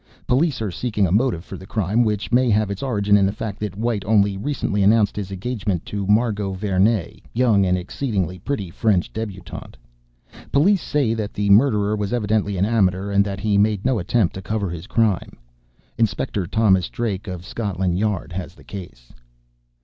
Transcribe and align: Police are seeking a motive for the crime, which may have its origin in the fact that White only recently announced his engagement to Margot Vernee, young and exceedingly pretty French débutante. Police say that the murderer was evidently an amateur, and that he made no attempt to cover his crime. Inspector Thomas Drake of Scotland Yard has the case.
Police 0.25 0.63
are 0.63 0.71
seeking 0.71 1.05
a 1.05 1.11
motive 1.11 1.45
for 1.45 1.57
the 1.57 1.67
crime, 1.67 2.03
which 2.03 2.31
may 2.31 2.49
have 2.49 2.71
its 2.71 2.81
origin 2.81 3.15
in 3.15 3.27
the 3.27 3.31
fact 3.31 3.59
that 3.59 3.75
White 3.77 4.03
only 4.03 4.35
recently 4.35 4.81
announced 4.81 5.15
his 5.15 5.31
engagement 5.31 5.85
to 5.85 6.07
Margot 6.07 6.53
Vernee, 6.55 7.21
young 7.33 7.67
and 7.67 7.77
exceedingly 7.77 8.39
pretty 8.39 8.71
French 8.71 9.13
débutante. 9.13 9.75
Police 10.51 10.81
say 10.81 11.13
that 11.13 11.35
the 11.35 11.51
murderer 11.51 11.95
was 11.95 12.13
evidently 12.13 12.57
an 12.57 12.65
amateur, 12.65 13.11
and 13.11 13.23
that 13.25 13.41
he 13.41 13.59
made 13.59 13.85
no 13.85 13.99
attempt 13.99 14.33
to 14.33 14.41
cover 14.41 14.71
his 14.71 14.87
crime. 14.87 15.37
Inspector 15.99 16.47
Thomas 16.47 16.89
Drake 16.89 17.27
of 17.27 17.45
Scotland 17.45 17.99
Yard 17.99 18.31
has 18.33 18.55
the 18.55 18.63
case. 18.63 19.13